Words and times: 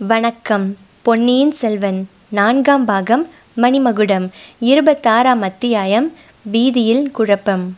வணக்கம். 0.00 0.76
பொன்னியின் 1.02 1.50
செல்வன் 1.50 2.08
நான்காம் 2.28 2.84
பாகம் 2.84 3.26
மணிமகுடம் 3.56 4.28
இருபத்தாறாம் 4.60 5.40
அத்தியாயம் 5.40 6.12
வீதியில் 6.42 7.10
குழப்பம். 7.10 7.76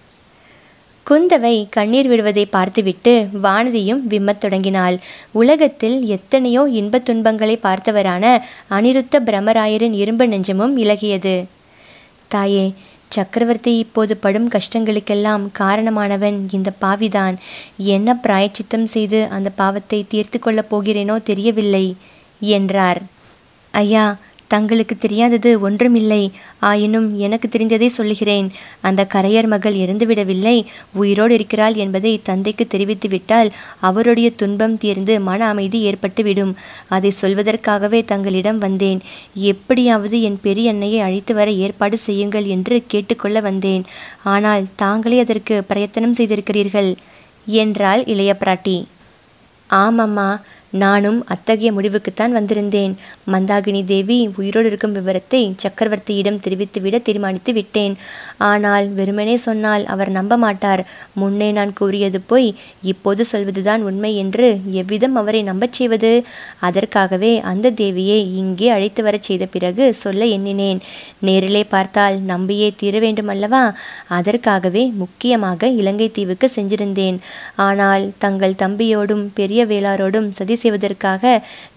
குந்தவை 1.11 1.67
கண்ணீர் 1.71 2.09
விடுவதை 2.09 2.47
பார்த்துவிட்டு 2.47 3.29
வானதியும் 3.43 4.01
விம்மத் 4.09 4.39
தொடங்கினாள். 4.39 4.99
உலகத்தில் 5.31 6.05
எத்தனையோ 6.05 6.69
இன்பத் 6.71 7.05
துன்பங்களை 7.05 7.59
பார்த்தவரான 7.63 8.41
அனிருத்த 8.71 9.19
பிரமராயரின் 9.25 9.93
இரும்பு 9.93 10.27
நெஞ்சமும் 10.27 10.79
இலகியது. 10.79 11.45
தாயே 12.29 12.73
சக்கரவர்த்தி 13.11 13.73
இப்போது 13.79 14.17
படும் 14.17 14.49
கஷ்டங்களுக்கெல்லாம் 14.49 15.45
காரணமானவன் 15.59 16.39
இந்த 16.51 16.71
பாவிதான். 16.79 17.37
என்ன 17.77 18.15
பிராயச்சித்தம் 18.17 18.87
செய்து 18.87 19.21
அந்த 19.31 19.51
பாவத்தை 19.51 20.01
தீர்த்து 20.09 20.39
கொள்ளப் 20.39 20.71
போகிறேனோ 20.73 21.17
தெரியவில்லை 21.23 21.87
என்றார். 22.41 23.01
ஐயா 23.75 24.05
தங்களுக்கு 24.51 24.95
தெரியாதது 24.99 25.51
ஒன்றுமில்லை. 25.61 26.23
ஆயினும் 26.61 27.09
எனக்கு 27.19 27.49
தெரிந்ததை 27.49 27.87
சொல்லுகிறேன். 27.87 28.47
அந்த 28.81 29.07
கரையர் 29.15 29.47
மகள் 29.47 29.77
இறந்துவிடவில்லை. 29.77 30.57
உயிரோடு 30.93 31.35
இருக்கிறாள் 31.35 31.75
என்பதை 31.75 32.13
தந்தைக்கு 32.23 32.67
தெரிவித்துவிட்டால் 32.67 33.51
அவருடைய 33.81 34.31
துன்பம் 34.31 34.79
தீர்ந்து 34.79 35.15
மன 35.21 35.49
அமைதி 35.49 35.79
ஏற்பட்டுவிடும். 35.91 36.53
அதை 36.89 37.11
சொல்வதற்காகவே 37.23 38.01
தங்களிடம் 38.05 38.59
வந்தேன். 38.59 39.01
எப்படியாவது 39.35 40.23
என் 40.23 40.39
பெரிய 40.43 40.71
அன்னையை 40.71 41.01
அழைத்து 41.01 41.35
வர 41.35 41.51
ஏற்பாடு 41.65 41.99
செய்யுங்கள் 41.99 42.49
என்று 42.57 42.79
கேட்டுக்கொள்ள 42.87 43.41
வந்தேன். 43.41 43.85
ஆனால் 44.25 44.65
தாங்களே 44.77 45.19
அதற்கு 45.19 45.65
பிரயத்தனம் 45.65 46.15
செய்திருக்கிறீர்கள். 46.15 46.91
என்றாள் 47.47 48.03
இளைய 48.05 48.33
பிராட்டி. 48.41 48.79
ஆமம்மா. 49.71 50.31
நானும் 50.73 51.25
அத்தகைய 51.25 51.71
முடிவுக்குத்தான் 51.73 52.37
வந்திருந்தேன். 52.37 52.93
மந்தாகினி 53.33 53.85
தேவி 53.85 54.19
உயிரோடு 54.37 54.67
இருக்கும் 54.67 54.93
விவரத்தை 54.93 55.55
சக்கரவர்த்தியிடம் 55.63 56.39
தெரிவித்துவிட 56.45 56.99
தீர்மானித்து 57.03 57.53
விட்டேன். 57.53 57.95
ஆனால் 58.39 58.89
வெறுமனே 58.89 59.37
சொன்னால் 59.37 59.87
அவர் 59.87 60.11
நம்ப 60.11 60.37
மாட்டார். 60.37 60.83
முன்னே 61.15 61.53
நான் 61.53 61.73
கூறியது 61.73 62.21
போய் 62.21 62.55
இப்போது 62.83 63.25
சொல்வதுதான் 63.25 63.83
உண்மை 63.83 64.17
என்று 64.17 64.61
எவ்விதம் 64.73 65.15
அவரை 65.15 65.43
நம்பச் 65.43 65.73
செய்வது? 65.73 66.13
அதற்காகவே 66.61 67.33
அந்த 67.41 67.71
தேவியை 67.71 68.21
இங்கே 68.43 68.69
அழைத்து 68.69 69.03
வரச் 69.03 69.23
செய்த 69.23 69.47
பிறகு 69.47 69.95
சொல்ல 69.95 70.25
எண்ணினேன். 70.27 70.81
நேரிலே 71.21 71.65
பார்த்தால் 71.65 72.19
நம்பியே 72.21 72.73
தீர 72.77 72.99
வேண்டுமல்லவா? 72.99 73.65
அதற்காகவே 74.09 74.87
முக்கியமாக 75.03 75.69
இலங்கை 75.69 76.11
தீவுக்கு 76.11 76.51
சென்றிருந்தேன். 76.55 77.19
ஆனால் 77.57 78.13
தங்கள் 78.19 78.59
தம்பியோடும் 78.63 79.27
பெரிய 79.35 79.67
வேளாரோடும் 79.67 80.31
சதி 80.31 80.59
செய்வதற்காக 80.63 81.33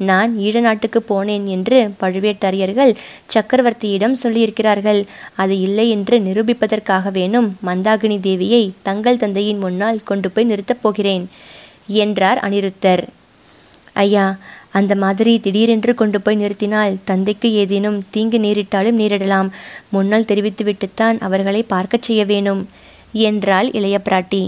நான் 0.10 0.32
ஈழ 0.46 0.56
நாட்டுக்கு 0.60 1.00
போனேன் 1.10 1.46
என்று 1.56 1.80
பழுவேட்டரையர்கள் 2.02 2.94
சக்கரவர்த்தியிடம் 3.36 4.20
சொல்லியிருக்கிறார்கள். 4.24 5.02
அது 5.42 5.56
இல்லை 5.68 5.88
என்று 5.96 6.18
நிரூபிப்பதற்காக 6.28 7.12
வேணும் 7.12 7.50
மந்தாகினி 7.68 8.20
தேவியை 8.28 8.64
தங்கள் 8.90 9.22
தந்தையின் 9.24 9.62
முன்னால் 9.66 10.06
கொண்டு 10.10 10.30
போய் 10.32 10.50
நிறுத்தப் 10.52 10.84
போகிறேன் 10.84 11.26
என்றார் 12.02 12.42
அனிருத்தர். 12.48 13.04
ஐயா 14.04 14.26
அந்த 14.78 14.94
மாதிரி 15.02 15.34
திடீரென்று 15.46 15.94
கொண்டு 15.94 16.20
போய் 16.22 16.40
நிறுத்தினால் 16.42 16.94
தந்தைக்கு 17.10 17.50
ஏதேனும் 17.62 18.00
தீங்கு 18.14 18.38
நேரிட்டாலும் 18.46 19.00
நேரிடலாம். 19.02 19.50
முன்னால் 19.96 20.30
தெரிவித்துவிட்டுத்தான் 20.30 21.18
அவர்களை 21.28 21.62
பார்க்கச் 21.74 22.08
செய்ய 22.08 22.22
வேணும் 22.32 22.62
என்றாள் 23.28 23.70
இளைய 23.72 23.98
பிராட்டி. 24.06 24.44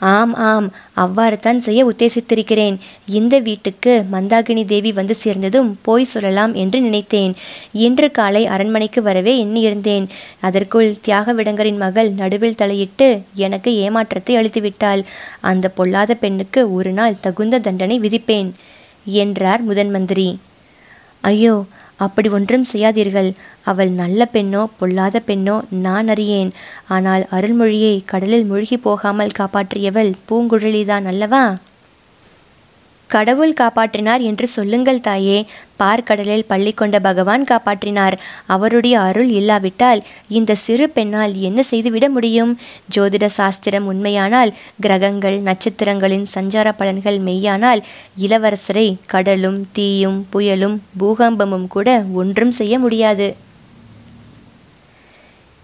ஆம் 0.00 0.34
ஆம் 0.34 0.66
அவ்வாறுதான் 0.96 1.56
செய்ய 1.56 1.80
உத்தேசித்திருக்கிறேன். 1.90 2.76
இந்த 3.06 3.38
வீட்டுக்கு 3.38 3.92
மந்தாகினி 4.12 4.64
தேவி 4.64 4.92
வந்து 4.92 5.14
சேர்ந்ததும் 5.14 5.78
போய் 5.82 6.04
சொல்லலாம் 6.04 6.54
என்று 6.54 6.80
நினைத்தேன். 6.80 7.36
இன்று 7.72 8.10
காலை 8.10 8.46
அரண்மனைக்கு 8.46 9.02
வரவே 9.02 9.44
எண்ணியிருந்தேன். 9.44 10.06
அதற்குள் 10.40 10.96
தியாகவிடங்கரின் 11.06 11.76
மகள் 11.76 12.10
நடுவில் 12.10 12.54
தலையிட்டு 12.54 13.08
எனக்கு 13.34 13.72
ஏமாற்றத்தை 13.76 14.36
அளித்துவிட்டாள். 14.36 15.02
அந்த 15.40 15.68
பொல்லாத 15.68 16.14
பெண்ணுக்கு 16.14 16.72
ஒரு 16.72 16.92
நாள் 16.92 17.20
தகுந்த 17.20 17.58
தண்டனை 17.58 17.98
விதிப்பேன் 18.00 18.50
என்றார் 19.04 19.62
முதன்மந்திரி. 19.68 20.38
ஐயோ 21.20 21.66
அப்படி 21.98 22.28
ஒன்றும் 22.28 22.66
செய்யாதீர்கள். 22.72 23.30
அவள் 23.64 23.90
நல்ல 24.02 24.28
பெண்ணோ 24.32 24.62
பொல்லாத 24.78 25.22
பெண்ணோ 25.26 25.56
நான் 25.86 26.08
அறியேன். 26.08 26.50
ஆனால் 26.88 27.24
அருள்மொழியை 27.30 27.94
கடலில் 28.04 28.44
மூழ்கி 28.44 28.76
போகாமல் 28.78 29.36
காப்பாற்றியவள் 29.38 30.12
பூங்குழலிதான் 30.28 31.08
அல்லவா? 31.12 31.44
கடவுள் 33.08 33.58
காப்பாற்றினார் 33.60 34.20
என்று 34.20 34.46
சொல்லுங்கள் 34.46 35.00
தாயே. 35.00 35.46
பார்க்கடலில் 35.78 36.44
பள்ளி 36.46 36.72
கொண்ட 36.72 36.96
பகவான் 36.98 37.44
காப்பாற்றினார். 37.44 38.16
அவருடைய 38.46 39.00
அருள் 39.00 39.30
இல்லாவிட்டால் 39.30 40.00
இந்த 40.28 40.54
சிறு 40.54 40.86
பெண்ணால் 40.90 41.34
என்ன 41.40 41.62
செய்துவிட 41.62 42.08
முடியும்? 42.08 42.52
ஜோதிட 42.96 43.26
சாஸ்திரம் 43.26 43.86
உண்மையானால் 43.86 44.54
கிரகங்கள் 44.80 45.38
நட்சத்திரங்களின் 45.40 46.26
சஞ்சார 46.34 46.72
பலன்கள் 46.78 47.18
மெய்யானால் 47.18 47.82
இளவரசரை 48.20 48.88
கடலும் 49.06 49.60
தீயும் 49.72 50.26
புயலும் 50.32 50.78
பூகம்பமும் 51.00 51.68
கூட 51.68 52.04
ஒன்றும் 52.12 52.50
செய்ய 52.50 52.78
முடியாது. 52.78 53.28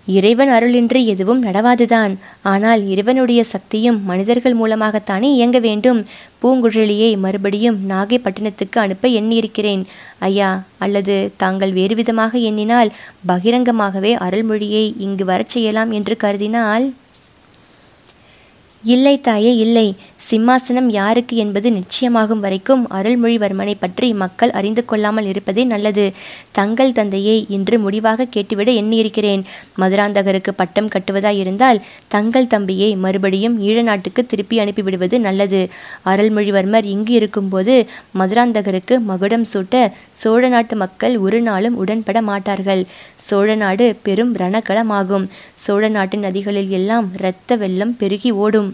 இறைவன் 0.07 0.49
அருளின்றி 0.49 1.05
எதுவும் 1.05 1.43
நடவாதுதான். 1.43 2.17
ஆனால் 2.43 2.87
இறைவனுடைய 2.89 3.45
சக்தியும் 3.45 4.05
மனிதர்கள் 4.05 4.57
மூலமாகத்தானே 4.57 5.23
இயங்க 5.23 5.59
வேண்டும். 5.59 6.07
பூங்குழலியை 6.43 7.19
மறுபடியும் 7.19 7.79
நாகைப்பட்டினத்துக்கு 7.91 8.79
அனுப்ப 8.79 9.09
எண்ணியிருக்கிறேன். 9.09 9.85
ஐயா 10.19 10.63
அல்லது 10.79 11.33
தாங்கள் 11.37 11.73
வேறுவிதமாக 11.73 12.33
எண்ணினால் 12.33 12.93
பகிரங்கமாகவே 13.29 14.15
அருள்மொழியை 14.15 14.95
இங்கு 14.99 15.25
வரச் 15.25 15.49
செய்யலாம் 15.49 15.91
என்று 15.91 16.17
கருதினால்? 16.21 16.93
இல்லை 18.85 19.21
தாயே 19.21 19.57
இல்லை. 19.57 19.95
சிம்மாசனம் 20.31 20.89
யாருக்கு 20.89 21.37
என்பது 21.37 21.71
நிச்சயமாகும் 21.71 22.39
வரைக்கும் 22.39 22.91
அருள்மொழிவர்மனை 22.91 23.75
பற்றி 23.79 24.13
மக்கள் 24.13 24.51
அறிந்து 24.51 24.85
கொள்ளாமல் 24.85 25.25
இருப்பதே 25.25 25.65
நல்லது. 25.65 26.13
தங்கள் 26.51 26.93
தந்தையை 26.93 27.47
இன்று 27.49 27.79
முடிவாக 27.79 28.25
கேட்டுவிட 28.25 28.73
எண்ணியிருக்கிறேன். 28.83 29.45
மதுராந்தகருக்கு 29.79 30.49
பட்டம் 30.57 30.89
கட்டுவதாயிருந்தால் 30.89 31.81
தங்கள் 32.09 32.47
தம்பியை 32.47 32.97
மறுபடியும் 32.97 33.61
ஈழ 33.63 33.83
நாட்டுக்கு 33.83 34.27
திருப்பி 34.27 34.59
அனுப்பிவிடுவது 34.59 35.21
நல்லது. 35.21 35.69
அருள்மொழிவர்மர் 36.05 36.85
இங்கு 36.85 37.13
இருக்கும்போது 37.13 37.87
மதுராந்தகருக்கு 38.19 39.01
மகுடம் 39.01 39.47
சூட்ட 39.55 39.93
சோழ 40.11 40.49
நாட்டு 40.49 40.77
மக்கள் 40.77 41.19
ஒரு 41.19 41.41
நாளும் 41.41 41.77
உடன்பட 41.77 42.23
மாட்டார்கள். 42.23 42.87
சோழ 43.17 43.55
நாடு 43.55 43.97
பெரும் 44.03 44.37
ரணகளமாகும் 44.37 45.29
சோழ 45.55 45.89
நாட்டின் 45.89 46.21
நதிகளில் 46.21 46.69
எல்லாம் 46.69 47.11
இரத்த 47.19 47.57
வெள்ளம் 47.57 47.97
பெருகி 47.97 48.31
ஓடும். 48.31 48.74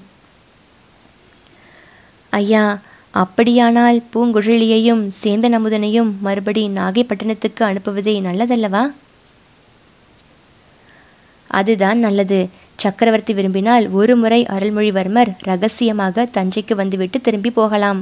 ஐயா 2.40 2.64
அப்படியானால் 3.14 3.98
பூங்குழலியையும் 4.12 5.02
சேந்தன் 5.22 5.56
அமுதனையும் 5.58 6.10
மறுபடி 6.20 6.62
நாகைப்பட்டினத்துக்கு 6.78 7.62
அனுப்புவதே 7.70 8.14
நல்லதல்லவா? 8.26 8.82
அதுதான் 11.50 11.98
நல்லது. 11.98 12.40
சக்கரவர்த்தி 12.82 13.32
விரும்பினால் 13.34 13.86
ஒரு 14.00 14.14
முறை 14.16 14.40
அருள்மொழிவர்மர் 14.56 15.30
ரகசியமாக 15.48 16.26
தஞ்சைக்கு 16.36 16.74
வந்துவிட்டு 16.74 17.18
திரும்பி 17.20 17.50
போகலாம். 17.50 18.00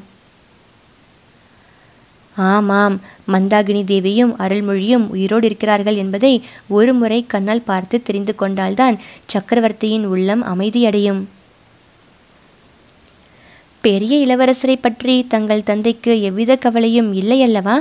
ஆமாம் 2.36 2.96
மந்தாகினி 3.32 3.82
தேவியும் 3.84 4.34
அருள்மொழியும் 4.38 5.06
உயிரோடு 5.14 5.46
இருக்கிறார்கள் 5.46 5.98
என்பதை 6.02 6.32
ஒரு 6.76 6.92
முறை 7.00 7.18
கண்ணால் 7.26 7.66
பார்த்து 7.70 7.96
தெரிந்து 8.02 8.34
கொண்டால்தான் 8.34 8.98
சக்கரவர்த்தியின் 9.26 10.06
உள்ளம் 10.14 10.44
அமைதியடையும். 10.52 11.22
பெரிய 13.88 14.14
இளவரசரை 14.26 14.76
பற்றி 14.80 15.14
தங்கள் 15.28 15.68
தந்தைக்கு 15.70 16.12
எவ்வித 16.22 16.52
கவலையும் 16.56 17.12
இல்லை 17.12 17.38
அல்லவா 17.42 17.76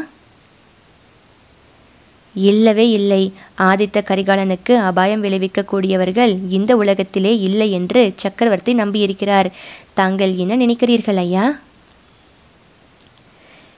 இல்லவே 2.35 2.85
இல்லை. 2.89 3.23
ஆதித்த 3.57 3.97
கரிகாலனுக்கு 4.09 4.73
அபாயம் 4.89 5.23
விளைவிக்கக்கூடியவர்கள் 5.23 6.33
இந்த 6.49 6.71
உலகத்திலே 6.75 7.31
இல்லை 7.39 7.67
என்று 7.71 8.01
சக்கரவர்த்தி 8.15 8.73
நம்பியிருக்கிறார். 8.73 9.49
தாங்கள் 9.99 10.33
என்ன 10.35 10.57
நினைக்கிறீர்கள் 10.57 11.19
ஐயா? 11.25 11.45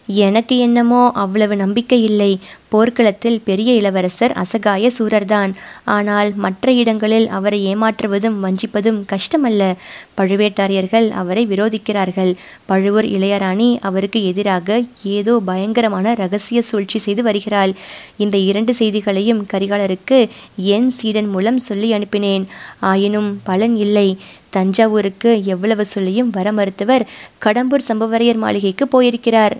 எனக்கு 0.10 0.58
என்னமோ 0.58 1.12
அவ்வளவு 1.14 1.56
நம்பிக்கை 1.56 2.04
இல்லை. 2.04 2.40
போர்க்களத்தில் 2.70 3.42
பெரிய 3.44 3.74
இளவரசர் 3.74 4.32
அசகாய 4.32 4.92
சூரர்தான். 5.00 5.54
ஆனால் 5.84 6.34
மற்ற 6.36 6.72
இடங்களில் 6.72 7.28
அவரை 7.28 7.76
ஏமாற்றுவதும் 7.76 8.40
வஞ்சிப்பதும் 8.44 9.06
கஷ்டமல்ல. 9.06 9.76
பழுவேட்டாரியர்கள் 10.18 11.10
அவரை 11.10 11.48
விரோதிக்கிறார்கள். 11.48 12.34
பழுவூர் 12.66 13.06
இளையராணி 13.06 13.78
அவருக்கு 13.82 14.26
எதிராக 14.26 14.84
ஏதோ 15.04 15.40
பயங்கரமான 15.46 16.14
ரகசிய 16.14 16.62
சூழ்ச்சி 16.62 16.98
செய்து 16.98 17.24
வருகிறாள். 17.24 17.74
இந்த 18.18 18.38
இரண்டு 18.38 18.74
செய்திகளையும் 18.74 19.48
கரிகாலருக்கு 19.54 20.30
என் 20.56 20.90
சீடன் 20.90 21.30
மூலம் 21.30 21.58
சொல்லி 21.58 21.94
அனுப்பினேன். 21.94 22.46
ஆயினும் 22.80 23.42
பலன் 23.44 23.76
இல்லை. 23.76 24.18
தஞ்சாவூருக்கு 24.50 25.46
எவ்வளவு 25.46 25.86
சொல்லியும் 25.86 26.30
வர 26.30 26.52
மறுத்தவர் 26.52 27.08
கடம்பூர் 27.46 27.88
சம்பவரையர் 27.88 28.36
மாளிகைக்கு 28.36 28.88
போயிருக்கிறார். 28.88 29.58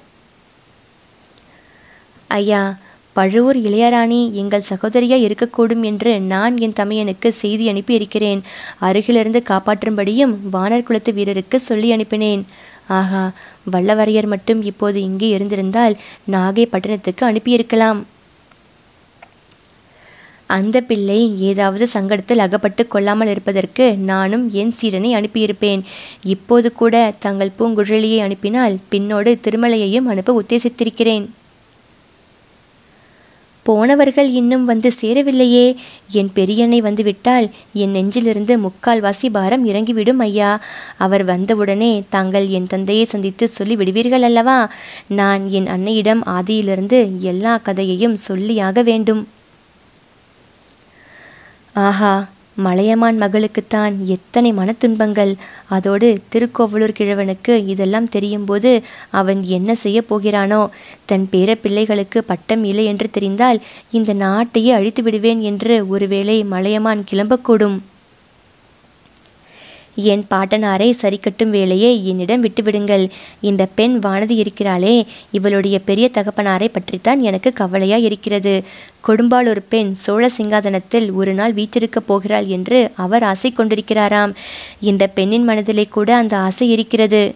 ஐயா 2.38 2.62
பழுவூர் 3.16 3.58
இளையராணி 3.68 4.20
எங்கள் 4.42 4.68
சகோதரியாய் 4.70 5.26
இருக்கக்கூடும் 5.28 5.84
என்று 5.90 6.12
நான் 6.32 6.58
என் 6.66 6.76
தமையனுக்கு 6.80 7.30
செய்தி 7.40 7.66
அனுப்பி 7.70 7.94
இருக்கிறேன் 8.00 8.42
அருகிலிருந்து 8.88 9.40
காப்பாற்றும்படியும் 9.50 10.34
வானர் 10.54 10.86
குலத்து 10.88 11.12
வீரருக்கு 11.18 11.58
சொல்லி 11.70 11.90
அனுப்பினேன். 11.96 12.44
ஆகா 13.00 13.24
வல்லவரையர் 13.74 14.28
மட்டும் 14.34 14.62
இப்போது 14.62 14.98
இங்கே 15.02 15.28
இருந்திருந்தால் 15.30 15.96
நாகை 16.36 16.66
பட்டணத்துக்கு 16.66 17.26
அனுப்பியிருக்கலாம். 17.30 18.00
அந்த 20.58 20.78
பிள்ளை 20.82 21.20
ஏதாவது 21.50 21.88
சங்கடத்தில் 21.96 22.44
அகப்பட்டு 22.46 22.84
கொள்ளாமல் 22.88 23.32
இருப்பதற்கு 23.34 23.86
நானும் 24.12 24.46
என் 24.62 24.74
சீடனை 24.80 25.12
அனுப்பியிருப்பேன். 25.20 25.82
இப்போது 26.36 26.70
கூட 26.74 26.96
தங்கள் 27.26 27.56
பூங்குழலியை 27.60 28.22
அனுப்பினால் 28.28 28.78
பின்னோடு 28.94 29.34
திருமலையையும் 29.48 30.10
அனுப்ப 30.14 30.42
உத்தேசித்திருக்கிறேன். 30.42 31.28
போனவர்கள் 33.64 34.30
இன்னும் 34.30 34.66
வந்து 34.66 34.92
சேரவில்லையே. 35.02 35.76
என் 36.12 36.32
பெரியண்ணை 36.36 36.80
வந்துவிட்டால் 36.82 37.50
என் 37.74 37.92
நெஞ்சிலிருந்து 37.92 38.54
முக்கால்வாசி 38.58 39.30
பாரம் 39.32 39.66
இறங்கிவிடும் 39.66 40.20
ஐயா. 40.20 40.60
அவர் 40.98 41.24
வந்தவுடனே 41.24 42.04
தாங்கள் 42.10 42.48
என் 42.48 42.68
தந்தையை 42.68 43.06
சந்தித்து 43.06 43.48
சொல்லி 43.48 43.76
விடுவீர்கள் 43.76 44.22
அல்லவா? 44.22 44.72
நான் 45.08 45.50
என் 45.50 45.66
அன்னையிடம் 45.66 46.24
ஆதியிலிருந்து 46.26 47.18
எல்லா 47.18 47.58
கதையையும் 47.58 48.18
சொல்லியாக 48.28 48.84
வேண்டும். 48.84 49.28
ஆஹா 51.74 52.14
மலையமான் 52.66 53.18
மகளுக்குத்தான் 53.22 53.96
எத்தனை 54.16 54.50
மனத்துன்பங்கள். 54.54 55.32
அதோடு 55.70 56.08
திருக்கோவலூர் 56.30 56.98
கிழவனுக்கு 57.00 57.54
இதெல்லாம் 57.68 58.10
தெரியும்போது 58.10 58.72
அவன் 59.20 59.42
என்ன 59.58 59.76
செய்ய 59.76 60.00
போகிறானோ. 60.10 60.62
தன் 61.06 61.28
பேர 61.32 61.56
பிள்ளைகளுக்கு 61.56 62.22
பட்டம் 62.24 62.64
இல்லை 62.64 62.86
என்று 62.86 63.10
தெரிந்தால் 63.10 63.62
இந்த 63.92 64.14
நாட்டையே 64.26 64.72
அழித்து 64.72 65.04
விடுவேன் 65.04 65.40
என்று 65.52 65.88
ஒருவேளை 65.88 66.44
மலையமான் 66.44 67.04
கிளம்பக்கூடும். 67.12 67.80
என் 70.04 70.26
பாட்டனாரை 70.30 70.94
சரிக்கட்டும் 71.02 71.50
வேலையை 71.50 72.08
என்னிடம் 72.08 72.44
விட்டுவிடுங்கள். 72.44 73.10
இந்த 73.42 73.68
பெண் 73.76 74.00
வானதி 74.04 74.46
இருக்கிறாளே 74.46 75.06
இவளுடைய 75.32 75.80
பெரிய 75.80 76.10
தகப்பனாரை 76.14 76.68
பற்றித்தான் 76.68 77.20
எனக்கு 77.20 77.54
கவலையா 77.54 77.96
இருக்கிறது. 77.96 78.64
கொடும்பால் 79.08 79.48
ஒரு 79.48 79.62
பெண் 79.70 79.94
சோழ 79.94 80.30
சிங்காதனத்தில் 80.38 81.14
ஒரு 81.14 81.34
நாள் 81.34 81.54
வீற்றிருக்கப் 81.54 82.08
போகிறாள் 82.08 82.46
என்று 82.46 82.92
அவர் 82.96 83.24
ஆசை 83.24 83.54
கொண்டிருக்கிறாராம். 83.58 84.34
இந்த 84.82 85.08
பெண்ணின் 85.08 85.44
மனதிலே 85.44 85.86
கூட 85.86 86.16
அந்த 86.16 86.38
ஆசை 86.38 86.72
இருக்கிறது. 86.72 87.36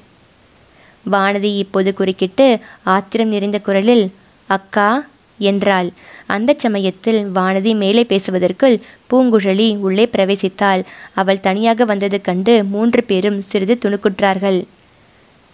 வானதி 1.12 1.58
இப்போது 1.58 1.94
குறுக்கிட்டு 1.94 2.60
ஆத்திரம் 2.84 3.28
நிறைந்த 3.28 3.60
குரலில் 3.60 4.12
அக்கா 4.48 5.06
என்றாள். 5.52 5.90
அந்த 6.28 6.56
சமயத்தில் 6.58 7.20
வானதி 7.36 7.72
மேலே 7.76 8.04
பேசுவதற்குள் 8.04 8.76
பூங்குழலி 9.10 9.68
உள்ளே 9.78 10.06
பிரவேசித்தாள். 10.12 10.84
அவள் 11.14 11.44
தனியாக 11.48 11.86
வந்தது 11.86 12.20
கண்டு 12.22 12.56
மூன்று 12.64 13.04
பேரும் 13.04 13.40
சிறிது 13.42 13.78
துணுக்குற்றார்கள். 13.82 14.60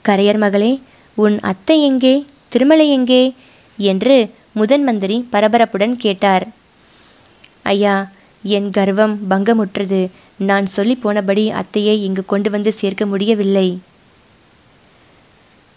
கரையர் 0.05 0.37
மகளே 0.37 0.71
உன் 1.17 1.37
அத்தை 1.51 1.77
எங்கே? 1.83 2.15
திருமலை 2.47 2.87
எங்கே? 2.89 3.23
என்று 3.77 4.17
முதன் 4.51 4.83
மந்திரி 4.83 5.17
பரபரப்புடன் 5.31 5.95
கேட்டார். 5.97 6.45
ஐயா 7.63 7.95
என் 8.43 8.69
கர்வம் 8.69 9.15
பங்கமுற்றது. 9.29 10.01
நான் 10.39 10.67
சொல்லி 10.75 10.95
போனபடி 11.03 11.43
அத்தையை 11.61 11.95
இங்கு 12.07 12.23
கொண்டு 12.25 12.49
வந்து 12.49 12.71
சேர்க்க 12.71 13.05
முடியவில்லை. 13.05 13.67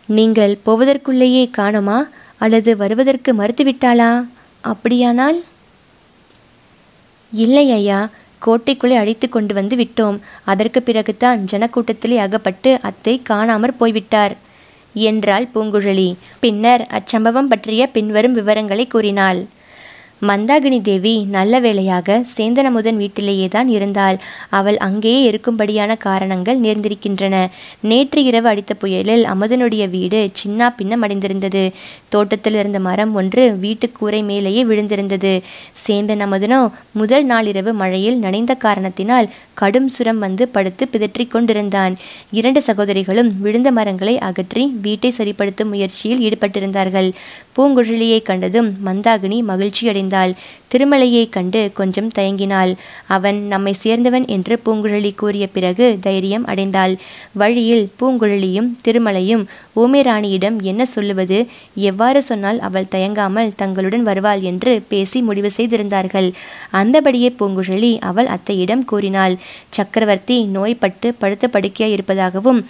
நீங்கள் 0.09 0.55
போவதற்குள்ளேயே 0.67 1.45
காணுமா? 1.51 1.99
அல்லது 2.45 2.71
வருவதற்கு 2.77 3.31
மறுத்துவிட்டாளா? 3.35 4.11
அப்படியானால்? 4.61 5.39
இல்லை 7.33 7.67
ஐயா 7.73 8.01
கோட்டைக்குள்ளே 8.47 8.95
அழைத்து 8.97 9.27
கொண்டு 9.29 9.53
வந்து 9.55 9.77
விட்டோம். 9.77 10.17
அதற்கு 10.45 10.81
பிறகுதான் 10.83 11.45
ஜனக்கூட்டத்திலே 11.53 12.17
அகப்பட்டு 12.17 12.71
அத்தை 12.83 13.15
காணாமற் 13.29 13.79
போய்விட்டார். 13.79 14.35
என்றாள் 14.95 15.47
பூங்குழலி. 15.55 16.09
பின்னர் 16.41 16.83
அச்சம்பவம் 16.91 17.51
பற்றிய 17.53 17.83
பின்வரும் 17.87 18.33
விவரங்களை 18.33 18.87
கூறினாள். 18.87 19.41
மந்தாகினி 20.29 20.77
தேவி 20.81 21.13
நல்ல 21.37 21.61
வேளையாக 21.61 22.17
சேந்தனமுதன் 22.33 22.99
வீட்டிலேயே 23.03 23.47
தான் 23.49 23.69
இருந்தாள். 23.69 24.17
அவள் 24.59 24.77
அங்கேயே 24.87 25.23
இருக்கும்படியான 25.31 25.97
காரணங்கள் 26.05 26.59
நேர்ந்திருக்கின்றன. 26.61 27.37
நேற்று 27.91 28.21
இரவு 28.25 28.49
அடித்த 28.49 28.75
புயலில் 28.75 29.25
அமுதனுடைய 29.25 29.85
வீடு 29.91 30.21
சின்னா 30.41 30.69
பின்னம் 30.77 31.03
அடைந்திருந்தது. 31.05 31.65
தோட்டத்தில் 32.09 32.55
இருந்த 32.55 32.81
மரம் 32.81 33.15
ஒன்று 33.15 33.45
வீட்டு 33.65 33.89
கூரை 33.93 34.23
மேலேயே 34.23 34.65
விழுந்திருந்தது. 34.65 35.33
சேந்தன் 35.87 36.23
அமுதனோ 36.27 36.61
முதல் 36.93 37.27
நாளிரவு 37.27 37.73
மழையில் 37.83 38.19
நனைந்த 38.19 38.55
காரணத்தினால் 38.67 39.31
கடும் 39.55 39.89
சுரம் 39.89 40.19
வந்து 40.19 40.45
படுத்து 40.49 40.85
பிதற்றிக் 40.89 41.31
கொண்டிருந்தான். 41.31 41.95
இரண்டு 42.31 42.63
சகோதரிகளும் 42.63 43.33
விழுந்த 43.41 43.69
மரங்களை 43.73 44.15
அகற்றி 44.29 44.65
வீட்டை 44.87 45.13
சரிப்படுத்தும் 45.19 45.73
முயற்சியில் 45.75 46.25
ஈடுபட்டிருந்தார்கள். 46.29 47.11
பூங்குழலியை 47.57 48.23
கண்டதும் 48.23 48.75
மந்தாகினி 48.87 49.39
மகிழ்ச்சியடைந்தாள். 49.49 50.33
திருமலையை 50.73 51.25
கண்டு 51.29 51.61
கொஞ்சம் 51.79 52.11
தயங்கினாள். 52.19 52.73
அவன் 53.17 53.39
நம்மை 53.47 53.75
சேர்ந்தவன் 53.83 54.27
என்று 54.29 54.55
பூங்குழலி 54.65 55.13
கூறிய 55.15 55.47
பிறகு 55.49 55.87
தைரியம் 56.07 56.47
அடைந்தாள். 56.47 56.95
வழியில் 57.43 57.85
பூங்குழலியும் 58.01 58.71
திருமலையும் 58.85 59.45
ஊமேராணியிடம் 59.77 60.57
என்ன 60.71 60.83
சொல்லுவது 60.87 61.39
எவ்வாறு 61.91 62.21
சொன்னால் 62.23 62.59
அவள் 62.61 62.91
தயங்காமல் 62.95 63.53
தங்களுடன் 63.61 64.07
வருவாள் 64.09 64.43
என்று 64.51 64.73
பேசி 64.89 65.19
முடிவு 65.23 65.51
செய்திருந்தார்கள். 65.59 66.29
அந்தபடியே 66.81 67.31
பூங்குழலி 67.39 67.93
அவள் 68.11 68.31
அத்தையிடம் 68.37 68.85
கூறினாள் 68.85 69.37
சக்கரவர்த்தி 69.71 70.39
நோய்பட்டு 70.57 71.09
படுத்த 71.15 71.45
படுக்கையாய் 71.49 71.95
இருப்பதாகவும் 71.97 72.61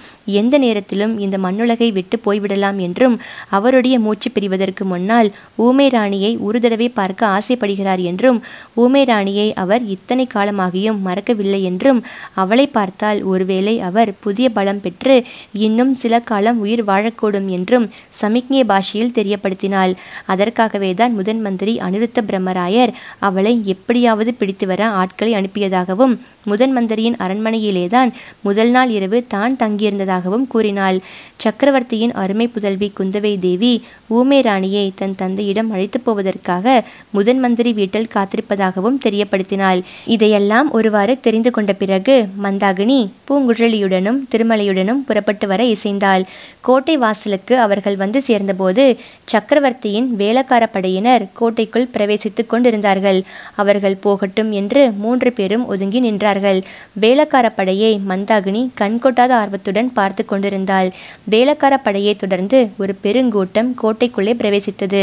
எந்த 0.40 0.55
நேரத்திலும் 0.58 1.14
இந்த 1.19 1.37
மண்ணுலகை 1.38 1.88
விட்டு 1.93 2.19
போய்விடலாம் 2.26 2.78
என்றும் 2.87 3.16
அவருடைய 3.56 3.96
மூச்சு 4.00 4.28
பிரிவதற்கு 4.31 4.84
முன்னால் 4.84 5.28
ஊமை 5.66 5.88
ராணியை 5.88 6.32
ஒரு 6.46 6.60
தடவை 6.60 6.88
பார்க்க 6.90 7.26
ஆசைப்படுகிறார் 7.37 7.92
என்றும் 8.00 8.39
ஊமை 8.75 9.05
ராணியை 9.05 9.53
அவர் 9.55 9.85
இத்தனை 9.87 10.27
காலமாகியும் 10.35 11.00
மறக்கவில்லை 11.00 11.62
என்றும் 11.62 12.00
அவளை 12.35 12.67
பார்த்தால் 12.67 13.23
ஒருவேளை 13.23 13.81
அவர் 13.81 14.12
புதிய 14.21 14.50
பலம் 14.50 14.81
பெற்று 14.81 15.17
இன்னும் 15.53 15.94
சில 15.94 16.21
காலம் 16.21 16.61
உயிர் 16.61 16.85
வாழக்கூடும் 16.85 17.49
என்றும் 17.49 17.91
சமிக்ஞை 18.09 18.65
பாஷையில் 18.65 19.15
தெரியப்படுத்தினாள். 19.15 19.94
அதற்காகவே 20.27 20.94
தான் 20.94 21.15
முதன் 21.15 21.41
மந்திரி 21.41 21.77
அனிருத்த 21.79 22.20
பிரம்மராயர் 22.27 22.93
அவளை 23.19 23.61
எப்படியாவது 23.65 24.34
பிடித்து 24.34 24.67
வர 24.67 24.82
ஆட்களை 24.89 25.34
அனுப்பியதாகவும் 25.34 26.15
முதன் 26.44 26.72
மந்திரியின் 26.72 27.17
அரண்மனையிலேதான் 27.17 28.11
முதல் 28.41 28.70
நாள் 28.70 28.89
இரவு 28.89 29.19
தான் 29.27 29.56
தங்கியிருந்ததாகவும் 29.56 30.46
கூறினாள். 30.46 30.99
சக்கரவர்த்தியின் 31.37 32.13
அருமை 32.13 32.49
புதல்வி 32.49 32.93
குந்தவை 32.99 33.39
தேவி 33.39 33.72
ஊமை 34.08 34.41
ராணியை 34.41 34.93
தன் 34.94 35.15
தந்தையிடம் 35.15 35.70
அழைத்து 35.70 36.01
போவதற்காக 36.01 36.67
முதன் 37.11 37.39
மந்திரி 37.39 37.72
வீட்டில் 37.82 38.12
காத்திருப்பதாகவும் 38.15 39.01
தெரியப்படுத்தினாள். 39.06 39.82
இதையெல்லாம் 40.15 40.70
ஒருவாறு 40.79 41.17
தெரிந்து 41.27 41.51
கொண்ட 41.56 41.72
பிறகு 41.82 42.17
மந்தாகினி 42.44 43.01
பூங்குழலியுடனும் 43.29 44.19
திருமலையுடனும் 44.32 45.01
புறப்பட்டு 45.08 45.46
வர 45.53 45.62
இசைந்தாள். 45.74 46.24
கோட்டை 46.67 46.94
வாசலுக்கு 47.05 47.55
அவர்கள் 47.65 47.96
வந்து 48.03 48.19
சேர்ந்தபோது 48.27 48.84
சக்கரவர்த்தியின் 49.32 50.08
வேலக்கார 50.20 50.65
படையினர் 50.74 51.24
கோட்டைக்குள் 51.39 51.89
பிரவேசித்துக் 51.94 52.51
கொண்டிருந்தார்கள். 52.53 53.20
அவர்கள் 53.62 53.96
போகட்டும் 54.05 54.51
என்று 54.60 54.82
மூன்று 55.03 55.31
பேரும் 55.39 55.67
ஒதுங்கி 55.72 56.01
நின்றார்கள். 56.06 56.60
வேலக்கார 57.05 57.46
படையை 57.58 57.93
மந்தாகினி 58.10 58.62
கண்கொட்டாத 58.81 59.32
ஆர்வத்துடன் 59.41 59.91
பார்த்து 59.98 60.24
கொண்டிருந்தாள். 60.24 60.91
வேலக்கார 61.34 61.74
படையை 61.86 62.15
தொடர்ந்து 62.22 62.60
ஒரு 62.82 62.94
பெருங்கூட்டம் 63.05 63.70
கோட்டைக்குள்ளே 63.82 64.34
பிரவேசித்தது. 64.41 65.03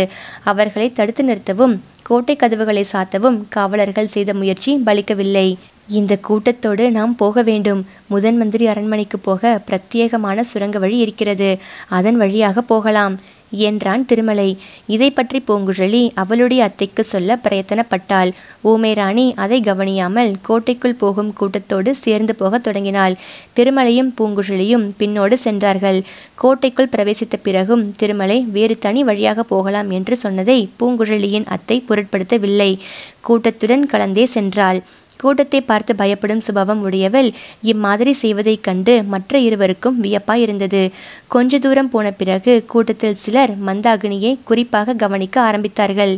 அவர்களை 0.52 0.90
தடுத்து 0.92 1.24
நிறுத்தவும் 1.24 1.76
கோட்டை 2.08 2.36
கதவுகள் 2.36 2.69
சாத்தவும் 2.76 3.44
காவலர்கள் 3.50 4.08
செய்த 4.08 4.34
முயற்சி 4.34 4.82
பலிக்கவில்லை. 4.86 5.56
இந்த 5.88 6.18
கூட்டத்தோடு 6.18 6.92
நாம் 6.92 7.16
போக 7.16 7.42
வேண்டும். 7.42 7.86
முதன் 8.08 8.38
மந்திரி 8.38 8.68
அரண்மனைக்கு 8.68 9.20
போக 9.20 9.62
பிரத்யேகமான 9.68 10.40
சுரங்க 10.40 10.80
வழி 10.80 10.98
இருக்கிறது. 10.98 11.58
அதன் 11.90 12.18
வழியாக 12.18 12.62
போகலாம். 12.62 13.20
என்றான் 13.52 14.06
திருமலை. 14.06 14.58
இதை 14.88 15.12
பற்றி 15.12 15.44
பூங்குழலி 15.48 16.10
அவளுடைய 16.14 16.64
அத்தைக்கு 16.64 17.04
சொல்ல 17.04 17.40
பிரயத்தனப்பட்டாள். 17.44 18.32
ஊமை 18.62 18.94
ராணி 18.94 19.34
அதை 19.36 19.62
கவனியாமல் 19.62 20.34
கோட்டைக்குள் 20.42 20.94
போகும் 20.94 21.34
கூட்டத்தோடு 21.34 21.96
சேர்ந்து 21.96 22.36
போகத் 22.36 22.64
தொடங்கினாள். 22.64 23.16
திருமலையும் 23.56 24.14
பூங்குழலியும் 24.18 24.92
பின்னோடு 25.00 25.34
சென்றார்கள். 25.34 26.04
கோட்டைக்குள் 26.36 26.92
பிரவேசித்த 26.92 27.36
பிறகும் 27.44 27.92
திருமலை 27.92 28.42
வேறு 28.42 28.78
தனி 28.78 29.04
வழியாக 29.04 29.44
போகலாம் 29.44 29.90
என்று 29.90 30.18
சொன்னதை 30.18 30.70
பூங்குழலியின் 30.80 31.46
அத்தை 31.46 31.84
பொருட்படுத்தவில்லை. 31.88 32.80
கூட்டத்துடன் 33.22 33.86
கலந்தே 33.86 34.26
சென்றாள். 34.34 34.82
கூட்டத்தை 35.22 35.62
பார்த்து 35.62 35.92
பயப்படும் 35.96 36.44
சுபாவம் 36.48 36.82
உடையவள். 36.82 37.30
இம்மாதிரி 37.62 38.14
செய்வதைக் 38.14 38.64
கண்டு 38.64 38.94
மற்ற 39.04 39.40
இருவருக்கும் 39.40 39.98
வியப்பாய் 40.04 40.44
இருந்தது 40.46 40.84
கொஞ்ச 41.28 41.60
தூரம் 41.60 41.90
போன 41.90 42.12
பிறகு 42.12 42.54
கூட்டத்தில் 42.68 43.20
சிலர் 43.24 43.54
மந்தாகினியை 43.66 44.34
குறிப்பாக 44.44 44.94
கவனிக்க 44.94 45.38
ஆரம்பித்தார்கள். 45.50 46.14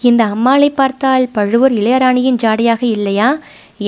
இந்த 0.00 0.22
அம்மாளை 0.24 0.70
பார்த்தால் 0.70 1.28
பழுவூர் 1.32 1.72
இளையராணியின் 1.72 2.40
ஜாடையாக 2.42 2.82
இல்லையா? 2.96 3.28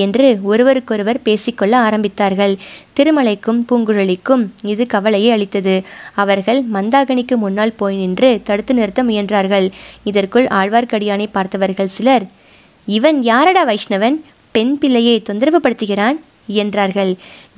என்று 0.03 0.27
ஒருவருக்கொருவர் 0.43 1.19
பேசிக்கொள்ள 1.23 1.73
ஆரம்பித்தார்கள். 1.79 2.53
திருமலைக்கும் 2.97 3.59
பூங்குழலிக்கும் 3.69 4.43
இது 4.63 4.83
கவலையை 4.85 5.29
அளித்தது. 5.31 5.75
அவர்கள் 6.15 6.59
மந்தாகினிக்கு 6.73 7.35
முன்னால் 7.35 7.77
போய் 7.77 7.95
நின்று 7.95 8.29
தடுத்து 8.43 8.73
நிறுத்த 8.73 9.03
முயன்றார்கள். 9.03 9.67
இதற்குள் 10.03 10.47
ஆழ்வார்க்கடியானை 10.59 11.27
பார்த்தவர்கள் 11.31 11.95
சிலர் 11.97 12.25
இவன் 12.95 13.19
யாரடா 13.23 13.63
வைஷ்ணவன்? 13.67 14.17
பெண் 14.51 14.77
பிள்ளையை 14.77 15.15
தொந்தரவு 15.21 15.59
படுத்துகிறான் 15.59 16.17
என்றார்கள். 16.61 17.11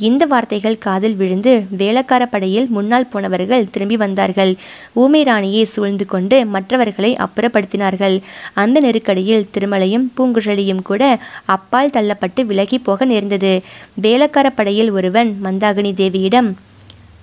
இந்த 0.07 0.23
வார்த்தைகள் 0.25 0.77
காதில் 0.77 1.15
விழுந்து 1.15 1.51
வேளக்கார 1.77 2.23
படையில் 2.25 2.67
முன்னால் 2.67 3.07
போனவர்கள் 3.07 3.69
திரும்பி 3.69 3.97
வந்தார்கள். 3.97 4.51
ஊமை 4.93 5.21
ராணியை 5.23 5.63
சூழ்ந்து 5.63 6.05
கொண்டு 6.05 6.37
மற்றவர்களை 6.45 7.11
அப்புறப்படுத்தினார்கள். 7.25 8.15
அந்த 8.53 8.79
நெருக்கடியில் 8.79 9.47
திருமலையும் 9.53 10.05
பூங்குழலியும் 10.17 10.81
கூட 10.81 11.03
அப்பால் 11.45 11.93
தள்ளப்பட்டு 11.97 12.43
விலகி 12.45 12.79
போக 12.79 13.05
நேர்ந்தது. 13.05 13.53
வேளக்கார 14.01 14.49
படையில் 14.49 14.91
ஒருவன் 14.91 15.31
மந்தாகினி 15.43 15.91
தேவியிடம் 16.01 16.49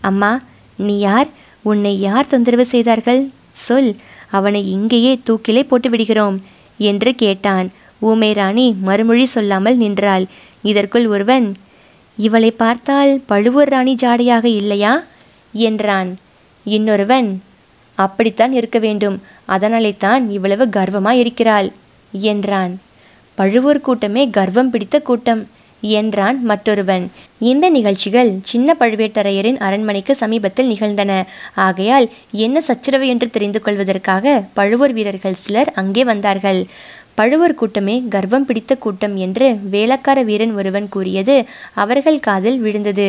அம்மா 0.00 0.32
நீ 0.76 0.98
யார்? 0.98 1.28
உன்னை 1.62 2.00
யார் 2.00 2.26
தொந்தரவு 2.26 2.66
செய்தார்கள்? 2.66 3.22
சொல் 3.50 3.90
அவனை 4.30 4.62
இங்கேயே 4.70 5.14
தூக்கிலே 5.28 5.64
போட்டு 5.64 5.90
விடுகிறோம் 5.90 6.36
என்று 6.78 7.14
கேட்டான். 7.14 7.68
ஊமை 7.98 8.32
ராணி 8.32 8.76
மறுமொழி 8.80 9.26
சொல்லாமல் 9.26 9.76
நின்றாள். 9.76 10.24
இதற்குள் 10.62 11.06
ஒருவன் 11.06 11.54
இவளை 12.16 12.50
பார்த்தால் 12.50 13.22
பழுவூர் 13.26 13.68
ராணி 13.68 13.94
ஜாடையாக 13.94 14.44
இல்லையா? 14.44 15.04
என்றான். 15.52 16.18
இன்னொருவன் 16.64 17.42
அப்படித்தான் 17.94 18.52
இருக்க 18.52 18.78
வேண்டும். 18.78 19.22
அதனாலே 19.44 19.94
தான் 19.98 20.30
இவ்வளவு 20.30 20.66
கர்வமாய் 20.66 21.18
இருக்கிறாள். 21.18 21.72
என்றான். 22.12 22.80
பழுவூர் 23.34 23.80
கூட்டமே 23.80 24.28
கர்வம் 24.28 24.70
பிடித்த 24.70 25.00
கூட்டம். 25.00 25.48
என்றான் 25.82 26.44
மற்றொருவன். 26.44 27.10
இந்த 27.38 27.68
நிகழ்ச்சிகள் 27.68 28.38
சின்ன 28.42 28.76
பழுவேட்டரையரின் 28.80 29.56
அரண்மனைக்கு 29.56 30.14
சமீபத்தில் 30.14 30.66
நிகழ்ந்தன. 30.66 31.26
ஆகையால் 31.54 32.10
என்ன 32.32 32.60
சச்சரவு 32.60 33.06
என்று 33.06 33.30
தெரிந்து 33.30 33.60
கொள்வதற்காக 33.60 34.44
பழுவூர் 34.54 34.92
வீரர்கள் 34.92 35.34
சிலர் 35.34 35.72
அங்கே 35.72 36.04
வந்தார்கள். 36.04 36.66
பழுவர் 37.18 37.58
கூட்டமே 37.60 37.96
கர்வம் 38.14 38.46
பிடித்த 38.48 38.72
கூட்டம் 38.84 39.14
என்று 39.24 39.46
வேலக்கார 39.74 40.18
வீரன் 40.28 40.54
ஒருவன் 40.58 40.88
கூறியது 40.94 41.36
அவர்கள் 41.82 42.24
காதில் 42.26 42.58
விழுந்தது. 42.64 43.08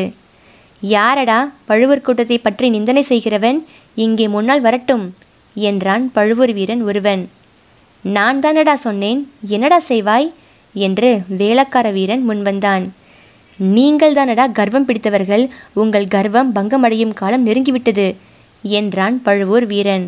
யாரடா 0.81 1.39
பழுவர் 1.69 2.05
கூட்டத்தை 2.07 2.37
பற்றி 2.37 2.67
நிந்தனை 2.75 3.03
செய்கிறவன்? 3.11 3.59
இங்கே 3.97 4.25
முன்னால் 4.35 4.65
வரட்டும் 4.67 5.05
என்றான் 5.55 6.03
பழுவூர் 6.15 6.53
வீரன் 6.57 6.83
ஒருவன். 6.89 7.23
நான் 8.05 8.39
தானடா 8.39 8.75
சொன்னேன் 8.85 9.21
என்னடா 9.55 9.79
செய்வாய்? 9.89 10.27
என்று 10.75 11.09
வேலக்கார 11.39 11.87
வீரன் 11.97 12.23
முன்வந்தான் 12.29 12.83
நீங்கள் 13.59 14.15
தானடா 14.17 14.45
கர்வம் 14.57 14.87
பிடித்தவர்கள் 14.87 15.43
உங்கள் 15.81 16.11
கர்வம் 16.15 16.49
பங்கமடையும் 16.55 17.13
காலம் 17.21 17.45
நெருங்கிவிட்டது 17.47 18.07
என்றான் 18.63 19.15
பழுவூர் 19.25 19.65
வீரன். 19.71 20.05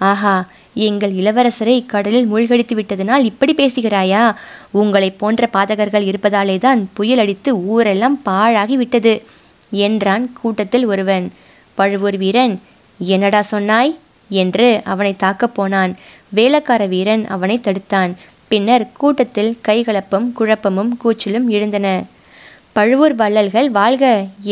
ஆஹா 0.00 0.34
எங்கள் 0.74 1.12
இளவரசரை 1.12 1.86
கடலில் 1.86 2.26
மூழ்கடித்து 2.26 2.74
விட்டதனால் 2.74 3.24
இப்படி 3.24 3.54
பேசுகிறாயா? 3.54 4.34
உங்களை 4.70 5.10
போன்ற 5.10 5.48
பாதகர்கள் 5.52 6.14
இருப்பதாலே 6.14 6.58
தான் 6.58 6.90
புயல் 6.92 7.18
அடித்து 7.18 7.66
ஊரெல்லாம் 7.66 8.20
பாழாகி 8.24 8.72
விட்டது 8.72 9.22
என்றான் 9.70 10.32
கூட்டத்தில் 10.32 10.84
ஒருவன். 10.84 11.32
பழுவூர் 11.74 12.16
வீரன் 12.16 12.60
என்னடா 12.98 13.42
சொன்னாய்? 13.42 13.98
என்று 14.28 14.80
அவனை 14.84 15.16
தாக்கப் 15.16 15.54
போனான். 15.54 15.96
வேலக்கார 16.28 16.86
வீரன் 16.88 17.26
அவனை 17.26 17.60
தடுத்தான். 17.62 18.14
பின்னர் 18.48 18.92
கூட்டத்தில் 18.92 19.58
கைகலப்பும் 19.68 20.32
குழப்பமும் 20.32 20.98
கூச்சலும் 21.04 21.46
எழுந்தன. 21.48 22.04
பழுவூர் 22.76 23.14
வள்ளல்கள் 23.14 23.68
வாழ்க 23.70 24.04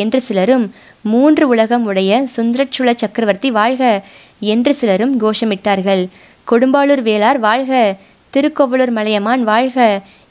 என்று 0.03 0.21
சிலரும் 0.21 0.67
மூன்று 1.13 1.45
உலகம் 1.49 1.85
உடைய 1.85 2.13
சுந்தரச்சுழ 2.37 2.91
சக்கரவர்த்தி 2.95 3.51
வாழ்க 3.51 3.83
என்று 4.53 4.73
சிலரும் 4.75 5.15
கோஷமிட்டார்கள். 5.23 6.03
கொடும்பாளூர் 6.51 7.03
வேளார் 7.09 7.39
வாழ்க 7.39 7.73
திருக்கோவலூர் 8.33 8.93
மலையமான் 8.99 9.43
வாழ்க 9.45 9.79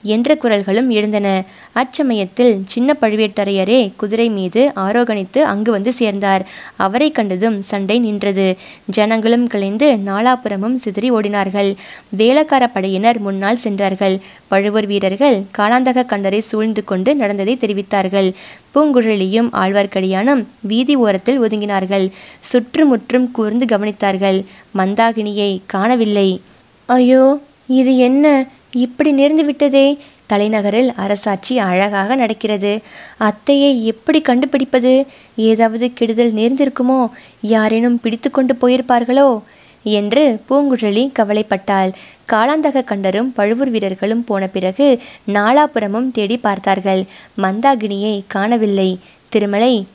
என்ற 0.03 0.37
குரல்களும் 0.41 0.87
எழுந்தன. 0.87 1.43
அச்சமயத்தில் 1.75 2.61
சின்ன 2.65 2.95
பழுவேட்டரையரே 3.01 3.91
குதிரை 3.95 4.29
மீது 4.29 4.71
ஆரோகணித்து 4.75 5.39
அங்கு 5.39 5.71
வந்து 5.71 5.93
சேர்ந்தார். 5.93 6.45
அவரை 6.75 7.11
கண்டதும் 7.11 7.61
சண்டை 7.61 7.99
நின்றது. 7.99 8.57
ஜனங்களும் 8.85 9.47
கலைந்து 9.47 9.97
நாலாபுரமும் 10.05 10.73
சிதறி 10.73 11.11
ஓடினார்கள். 11.11 11.75
வேளக்கார 12.17 12.67
படையினர் 12.73 13.19
முன்னால் 13.19 13.55
சென்றார்கள். 13.55 14.19
பழுவூர் 14.47 14.85
வீரர்கள் 14.85 15.43
காலாந்தக 15.57 16.05
கண்டரை 16.05 16.39
சூழ்ந்து 16.39 16.83
கொண்டு 16.83 17.15
நடந்ததை 17.15 17.57
தெரிவித்தார்கள். 17.59 18.33
பூங்குழலியும் 18.75 19.49
ஆழ்வார்க்கடியானும் 19.53 20.45
வீதி 20.61 20.95
ஓரத்தில் 20.95 21.41
ஒதுங்கினார்கள். 21.41 22.11
சுற்றுமுற்றும் 22.39 23.31
கூர்ந்து 23.31 23.65
கவனித்தார்கள். 23.65 24.43
மந்தாகினியை 24.77 25.61
காணவில்லை. 25.65 26.41
ஐயோ 26.85 27.39
இது 27.67 27.97
என்ன? 27.97 28.45
இப்படி 28.73 29.13
நேர்ந்து 29.13 29.45
விட்டதே? 29.45 29.97
தலைநகரில் 30.29 30.93
அரசாட்சி 30.95 31.57
அழகாக 31.57 32.15
நடக்கிறது. 32.15 32.81
அத்தையை 33.19 33.83
எப்படி 33.83 34.21
கண்டுபிடிப்பது? 34.21 35.05
ஏதாவது 35.35 35.93
கெடுதல் 35.93 36.33
நேர்ந்திருக்குமோ? 36.33 37.09
யாரேனும் 37.41 37.99
பிடித்து 37.99 38.31
கொண்டு 38.31 38.53
போயிருப்பார்களோ? 38.61 39.41
என்று 39.83 40.41
பூங்குழலி 40.49 41.11
கவலைப்பட்டாள். 41.11 41.91
காலாந்தக 42.29 42.83
கண்டரும் 42.83 43.31
பழுவூர் 43.33 43.69
வீரர்களும் 43.69 44.23
போன 44.23 44.47
பிறகு 44.47 45.01
நாலாபுரமும் 45.27 46.11
தேடி 46.11 46.37
பார்த்தார்கள். 46.37 47.05
மந்தாகினியை 47.37 48.23
காணவில்லை. 48.27 48.99
திருமலை 49.29 49.85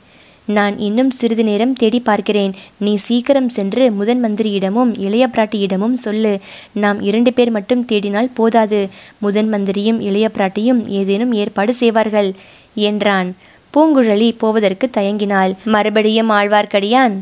நான் 0.47 0.79
இன்னும் 0.79 1.11
சிறிது 1.11 1.43
நேரம் 1.43 1.73
தேடி 1.73 1.99
பார்க்கிறேன். 1.99 2.53
நீ 2.77 2.95
சீக்கிரம் 2.95 3.49
சென்று 3.49 3.91
முதன் 3.91 4.25
மந்திரியிடமும் 4.25 4.91
இளைய 4.97 5.29
பிராட்டியிடமும் 5.31 5.93
சொல்லு. 5.93 6.39
நாம் 6.73 7.01
இரண்டு 7.01 7.33
பேர் 7.33 7.51
மட்டும் 7.51 7.85
தேடினால் 7.85 8.33
போதாது. 8.33 8.89
முதன் 9.19 9.49
மந்திரியும் 9.53 10.01
இளைய 10.01 10.31
பிராட்டியும் 10.33 10.85
ஏதேனும் 10.87 11.33
ஏற்பாடு 11.33 11.73
செய்வார்கள் 11.73 12.33
என்றான். 12.75 13.35
பூங்குழலி 13.73 14.29
போவதற்கு 14.37 14.89
தயங்கினாள். 14.97 15.53
மறுபடியும் 15.65 16.29
ஆழ்வார்க்கடியான் 16.29 17.17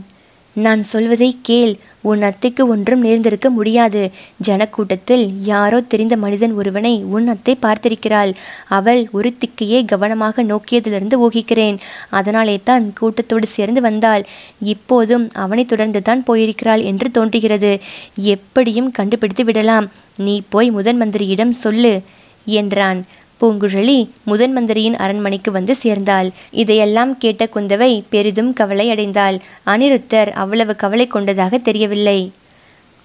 நான் 0.55 0.81
சொல்வதை 0.81 1.35
கேள். 1.41 1.74
உன் 2.01 2.21
அத்தைக்கு 2.21 2.67
ஒன்றும் 2.67 3.03
நேர்ந்திருக்க 3.03 3.50
முடியாது. 3.50 4.12
ஜனக்கூட்டத்தில் 4.43 5.25
யாரோ 5.43 5.81
தெரிந்த 5.81 6.17
மனிதன் 6.17 6.53
ஒருவனை 6.53 7.03
உன் 7.03 7.27
அத்தை 7.27 7.57
பார்த்திருக்கிறாள். 7.62 8.31
அவள் 8.67 9.09
ஒரு 9.12 9.33
திக்கையே 9.41 9.85
கவனமாக 9.85 10.43
நோக்கியதிலிருந்து 10.43 11.17
ஊகிக்கிறேன். 11.25 11.77
அதனாலே 12.09 12.59
தான் 12.63 12.93
கூட்டத்தோடு 13.00 13.47
சேர்ந்து 13.47 13.81
வந்தாள். 13.81 14.25
இப்போதும் 14.59 15.29
அவனை 15.33 15.65
தொடர்ந்து 15.65 16.01
தான் 16.01 16.24
போயிருக்கிறாள் 16.24 16.83
என்று 16.83 17.12
தோன்றுகிறது. 17.12 17.79
எப்படியும் 18.15 18.91
கண்டுபிடித்து 18.91 19.43
விடலாம். 19.43 19.91
நீ 20.19 20.41
போய் 20.50 20.69
முதன் 20.71 21.01
மந்திரியிடம் 21.01 21.50
சொல்லு 21.50 22.01
என்றான். 22.45 23.05
பூங்குழலி 23.42 24.10
முதன் 24.24 24.51
மந்திரியின் 24.51 24.96
அரண்மனைக்கு 24.96 25.51
வந்து 25.51 25.75
சேர்ந்தாள். 25.75 26.30
இதையெல்லாம் 26.51 27.18
கேட்ட 27.18 27.50
குந்தவை 27.56 28.04
பெரிதும் 28.10 28.54
கவலை 28.54 28.92
அடைந்தாள். 28.92 29.39
அனிருத்தர் 29.65 30.32
அவ்வளவு 30.32 30.75
கவலை 30.75 31.08
கொண்டதாக 31.08 31.58
தெரியவில்லை. 31.58 32.32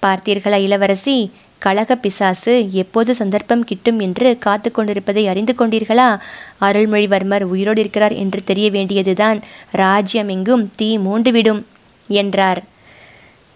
பார்த்தீர்களா 0.03 0.57
இளவரசி? 0.57 1.31
கழக 1.59 1.97
பிசாசு 1.97 2.73
எப்போது 2.73 3.15
சந்தர்ப்பம் 3.15 3.65
கிட்டும் 3.65 3.99
என்று 4.01 4.39
காத்து 4.39 4.71
கொண்டிருப்பதை 4.71 5.29
அறிந்து 5.29 5.55
கொண்டீர்களா? 5.59 6.19
அருள்மொழிவர்மர் 6.61 7.43
உயிரோடு 7.43 7.81
இருக்கிறார் 7.81 8.13
என்று 8.13 8.45
தெரிய 8.45 8.71
வேண்டியதுதான். 8.71 9.41
ராஜ்யமெங்கும் 9.77 10.67
தீ 10.77 10.99
மூண்டுவிடும் 10.99 11.63
என்றார். 12.09 12.63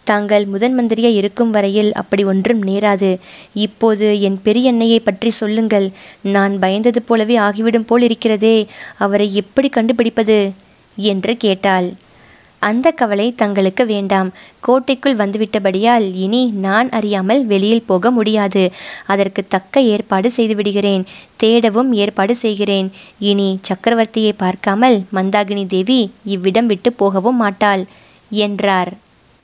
தாங்கள் 0.04 0.46
முதன் 0.46 0.74
மந்திரியாக 0.74 1.14
இருக்கும் 1.14 1.50
வரையில் 1.50 1.92
அப்படி 1.92 2.24
ஒன்றும் 2.24 2.62
நேராது. 2.66 3.18
இப்போது 3.54 4.20
என் 4.20 4.38
பெரியன்னையை 4.44 4.98
பற்றி 5.04 5.30
சொல்லுங்கள். 5.30 5.92
நான் 6.22 6.58
பயந்தது 6.58 7.02
போலவே 7.06 7.36
ஆகிவிடும் 7.36 7.86
போல் 7.86 8.02
இருக்கிறதே. 8.02 8.66
அவரை 8.98 9.34
எப்படி 9.34 9.68
கண்டுபிடிப்பது? 9.68 10.52
என்று 10.96 11.36
கேட்டாள். 11.36 11.92
அந்த 12.62 12.90
கவலை 12.90 13.34
தங்களுக்கு 13.34 13.86
வேண்டாம். 13.86 14.28
கோட்டைக்குள் 14.60 15.16
வந்துவிட்டபடியால் 15.16 16.14
இனி 16.14 16.42
நான் 16.46 16.88
அறியாமல் 16.90 17.46
வெளியில் 17.46 17.86
போக 17.86 18.10
முடியாது. 18.10 18.62
அதற்கு 19.06 19.42
தக்க 19.48 19.82
ஏற்பாடு 19.82 20.30
செய்து 20.30 20.54
விடுகிறேன் 20.54 21.04
தேடவும் 21.42 21.90
ஏற்பாடு 21.92 22.36
செய்கிறேன். 22.36 22.88
இனி 23.18 23.58
சக்கரவர்த்தியை 23.68 24.32
பார்க்காமல் 24.36 25.04
மந்தாகினி 25.14 25.66
தேவி 25.66 26.00
இவ்விடம் 26.24 26.66
விட்டு 26.66 26.92
போகவும் 26.92 27.36
மாட்டாள் 27.36 27.84
என்றார். 28.30 28.92